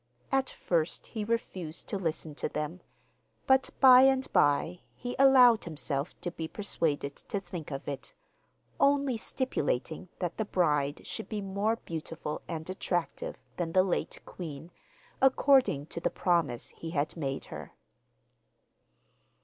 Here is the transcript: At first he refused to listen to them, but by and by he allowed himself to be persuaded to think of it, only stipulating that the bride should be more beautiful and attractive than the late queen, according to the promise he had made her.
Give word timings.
At 0.31 0.49
first 0.49 1.05
he 1.05 1.23
refused 1.23 1.87
to 1.89 1.97
listen 1.99 2.33
to 2.33 2.49
them, 2.49 2.81
but 3.45 3.69
by 3.79 4.01
and 4.01 4.33
by 4.33 4.79
he 4.95 5.15
allowed 5.19 5.65
himself 5.65 6.19
to 6.21 6.31
be 6.31 6.47
persuaded 6.47 7.15
to 7.17 7.39
think 7.39 7.69
of 7.69 7.87
it, 7.87 8.15
only 8.79 9.15
stipulating 9.15 10.09
that 10.17 10.37
the 10.37 10.45
bride 10.45 11.05
should 11.05 11.29
be 11.29 11.39
more 11.39 11.75
beautiful 11.75 12.41
and 12.47 12.67
attractive 12.67 13.35
than 13.57 13.73
the 13.73 13.83
late 13.83 14.19
queen, 14.25 14.71
according 15.21 15.85
to 15.93 15.99
the 15.99 16.09
promise 16.09 16.69
he 16.69 16.89
had 16.89 17.15
made 17.15 17.45
her. 17.53 17.73